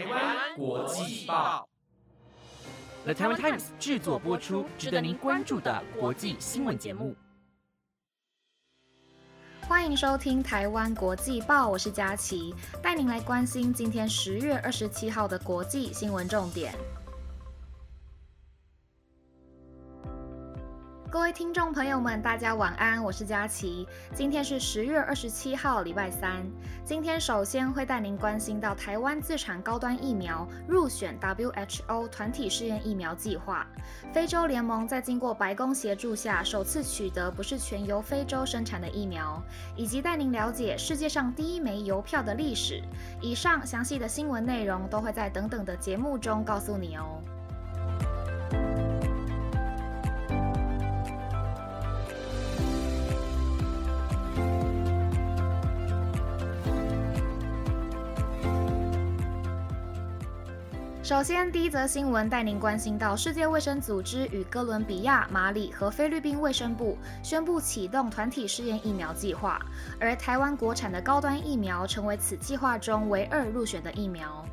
[0.00, 1.68] 台湾国际报
[3.04, 7.14] ，The Taiwan Times 制作播出，值得您关注的国际新闻节目。
[9.68, 16.74] 欢迎收听台湾国际报，我是佳琪，带您来关心今天十月二十七号的国际新闻重点。
[21.10, 23.84] 各位听众朋友们，大家晚安，我是佳琪。
[24.14, 26.48] 今天是十月二十七号，礼拜三。
[26.84, 33.66] 今天首先会带您关心到台湾自产高端疫苗入选 WHO 团体试验疫苗计划。
[34.12, 39.42] 非洲联盟在经过白宫协助下，首次取得不是全由非洲生产的疫苗，
[39.74, 42.80] 以及带您了解世界上第一枚邮票的历史。
[43.20, 47.20] 以上详细的新闻内容都会在等等的节目中告诉你哦。
[61.10, 69.60] 首先，第一则新闻带您关心到，世界卫生组织与哥伦比亚、马里和菲律宾卫生部宣布启动团体试验疫苗计划，
[69.98, 74.46] 而台湾国产的高端疫苗成为此计划中唯二入选的疫苗。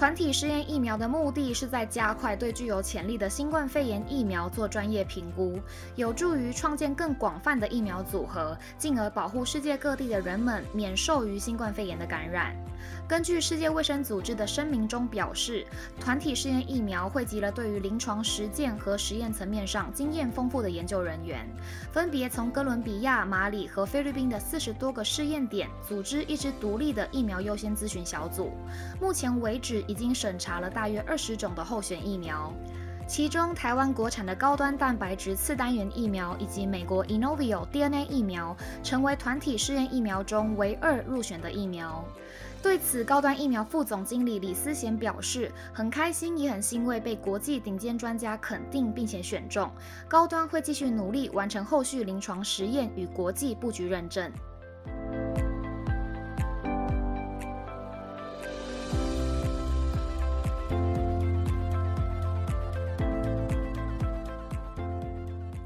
[0.00, 5.60] 团体试验疫苗的目的是在加快对具有潜力的新冠肺炎疫苗做专业评估，
[5.94, 12.56] 有助于创建更广泛的疫苗组合，进而保护世界各地的人们免受于新冠肺炎的感染。
[13.06, 15.66] 根据世界卫生组织的声明中表示，
[16.00, 21.46] 团体试验疫苗汇集了对于临床实践和实验层面上经验丰富的研究人员，
[21.92, 28.50] 分别从哥伦比亚、马里和菲律宾的四十多个试验点组织一支独立的疫苗优先咨询小组。
[28.98, 29.84] 目前为止。
[29.90, 32.52] 已经审查了大约二十种的候选疫苗，
[33.08, 42.04] 其中台湾国产的高端蛋白质次单元疫苗以及美国 Inovio DNA 疫苗成为团体试验疫苗中唯二入选的疫苗。
[42.62, 49.68] 对此，高端疫苗副总经理李思贤表示，很开心也很欣慰被国际顶尖专家肯定并且选中，
[50.06, 54.30] 高端会继续努力完成后续临床实验与国际布局认证。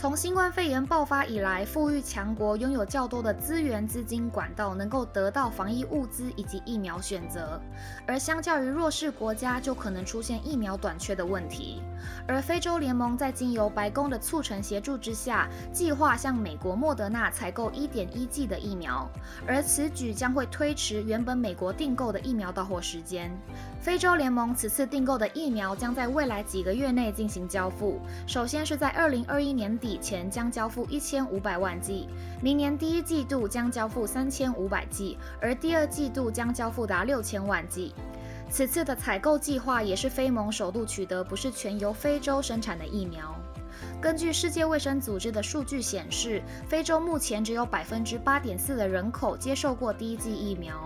[0.00, 7.60] 从新冠肺炎爆发以来，富裕强国拥有较多的资源、资金管道，能够得到防疫物资以及疫苗选择；
[8.06, 11.82] 而相较于弱势国家，就可能出现疫苗短缺的问题。
[12.26, 19.06] 而非洲联盟在经由白宫的促成协助之下，计划向美国莫德纳采购一点一剂的疫苗，
[19.46, 23.30] 而此举将会推迟原本美国订购的疫苗到货时间。
[23.82, 32.06] 非洲联盟此次订购的疫苗将在未来几个月内进行交付，首先是在二零二一年底以前将交付一千五百万剂，
[32.40, 37.92] 明年第一季度将交付三千五百剂，而第二季度将交付达六千万剂。
[38.48, 43.34] 此次的采购计划也是非盟首度取得不是全由非洲生产的疫苗。
[44.00, 50.79] 根据世界卫生组织的数据显示，非洲目前只有百分之八点四的人口接受过第一剂疫苗，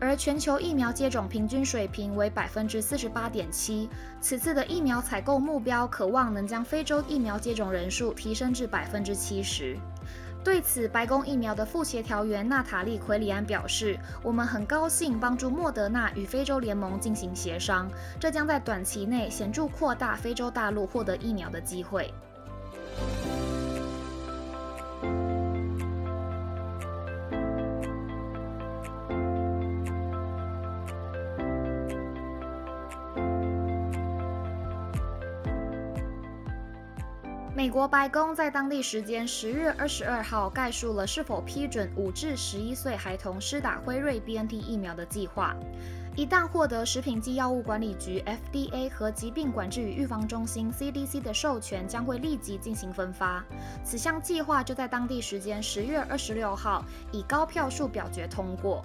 [0.00, 3.88] 而全球疫苗接种平均水平为百分之四十八点七。
[4.20, 9.76] 此次的疫苗采购目标，渴望能将非洲疫苗接种人数提升至百分之七十。
[10.44, 17.90] 对此，白宫疫苗的副协调员娜塔莉·奎里安表示：“我们很高兴帮助莫德纳与非洲联盟进行协商，
[18.20, 22.14] 这将在短期内显著扩大非洲大陆获得疫苗的机会。”
[37.56, 45.56] 美国白宫在当地时间十月二十二号概述了是否批准五至十一岁孩童施打辉瑞 BNT 疫苗的计划。
[46.14, 48.22] 一旦获得食品及药物管理局
[48.52, 53.42] FDA 和疾病管制与预防中心 CDC 的授权，将会立即进行分发。
[53.82, 58.84] 此项计划就在当地时间十月二十六号以高票数表决通过。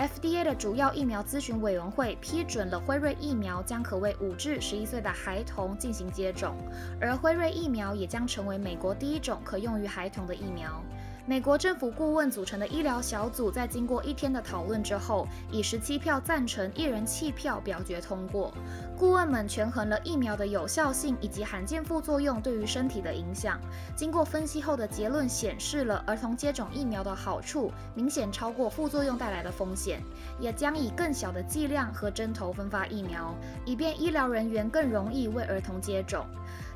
[0.00, 6.56] FDA 的主要疫苗咨询委员会批准了辉瑞疫苗将可为五至十一岁的孩童进行接种，
[6.98, 10.82] 而辉瑞疫苗也将成为美国第一种可用于孩童的疫苗。
[11.30, 18.52] 美国政府顾问组成的医疗小组在经过一天的讨论之后，以十七票赞成、一人弃票表决通过。
[18.98, 23.60] 顾问们权衡了疫苗的有效性以及罕见副作用对于身体的影响。
[23.94, 30.02] 经过分析后的结论显示了儿童接种疫苗的好处明显超过副作用带来的风险，
[30.40, 33.32] 也将以更小的剂量和针头分发疫苗，
[33.64, 36.26] 以便医疗人员更容易为儿童接种。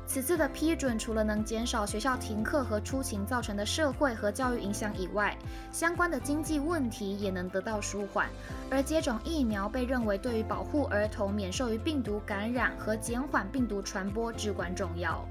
[0.07, 5.35] 此次的批准，除了能减少学校停课和出勤造成的社会和教育影响以外，
[5.71, 8.29] 相关的经济问题也能得到舒缓。
[8.69, 15.25] 而接种疫苗被认为对于保护儿童免受于病毒感染和减缓病毒传播至关重要。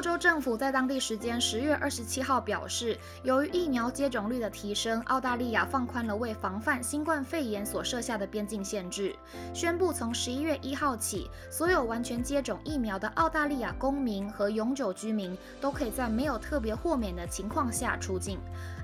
[0.00, 9.14] 澳洲政府在当地时间十月二十七号表示，由于疫苗接种率的提升，澳大利亚放宽了为防范新冠肺炎所设下的边境限制，
[9.52, 18.38] 宣布从十一月一号起，所有完全接种疫苗的澳大利亚公民和永久居民都可以在没有特别豁免的情况下出境。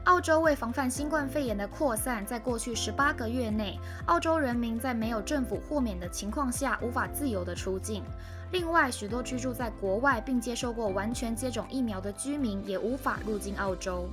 [0.07, 3.77] 澳洲为防范新冠肺炎的扩散，在过去十八个月内，
[4.07, 8.05] 澳洲人民在没有政府豁免的情况下无法自由的出境。
[8.53, 14.09] 另外，许多居住在国外并接受过完全接种疫苗的居民也无法入境澳洲。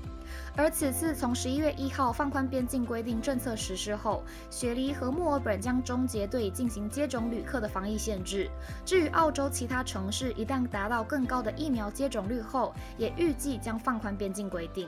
[0.56, 8.50] 而此次从十一月一号放宽边境规定政策实施后，雪梨和墨尔本将终结对进行接种旅客的防疫限制。
[8.84, 14.88] 至于澳洲其他城市，一旦达到更高的疫苗接种率后，也预计将放宽边境规定。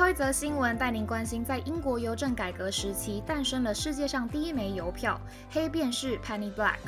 [0.00, 5.20] 后一则新闻带您关心，在英国邮政改革时期诞生了世界上第一枚邮票——
[5.52, 6.78] 黑便士 Penny Black。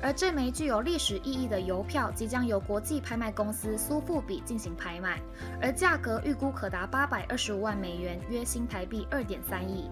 [0.00, 5.20] 而这枚具有历史意义的邮票即将由国际拍卖公司苏富比进行拍卖，
[5.60, 9.90] 而价格预估可达八百二十五万美元，约新台币二点三亿。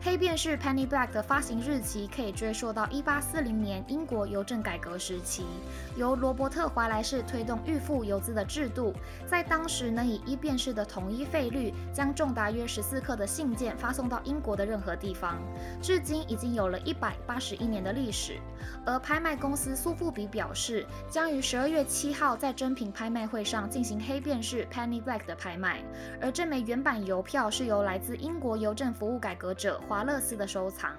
[0.00, 5.42] 黑便士 Penny Black 的发行日期可以追溯到一八四零年英国邮政改革时期，
[5.96, 8.94] 由罗伯特华莱士推动预付邮资的制度，
[9.26, 15.38] 在当时能以一便士的统一费率，将重达约十四克的信件发送到英国的任何地方。
[15.80, 18.40] 至今已经有了一百八十一年的历史。
[18.84, 25.80] 而拍卖公司苏富比表示，将于十二月七号在珍品拍卖会上进行黑便士 Penny Black 的拍卖，
[26.20, 29.80] 而这枚原版邮票是由来自英国邮政服务改革者。
[29.86, 30.96] 华勒斯的收藏。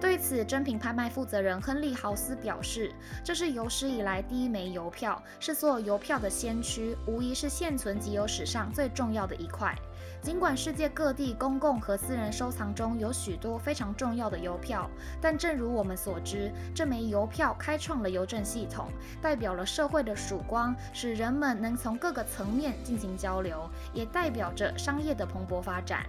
[0.00, 2.92] 对此，珍品拍卖负责人亨利豪斯表示
[3.24, 9.74] ：“这是有史以来第一枚邮票，是所有邮票的先驱，无疑是现存集邮史上最重要的一块。
[10.22, 14.90] 尽管世界各地公共和私人收藏中有许多非常重要的邮票，
[15.20, 18.88] 但正如我们所知，这枚邮票开创了邮政系统，
[19.22, 26.04] 代表了社会的曙光，使人们能从各个层面进行交流，也代表着商业的蓬勃发展。”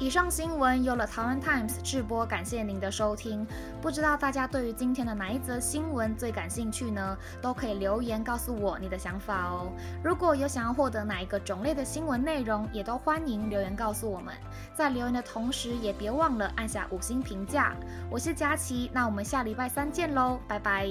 [0.00, 3.44] 以上新闻由了台湾 Times 制播，感谢您的收听。
[3.82, 7.18] 不知道大家对于今天的哪一则新闻最感兴趣呢？
[7.42, 9.72] 都可以留言告诉我你的想法哦。
[10.04, 14.32] 如果有想要获得哪一个种类的新闻内容，也都欢迎留言告诉我们。
[14.72, 17.74] 在留言的同时，也别忘了按下五星评价。
[18.08, 20.88] 我是佳琪，那我们下礼拜三见喽，拜拜。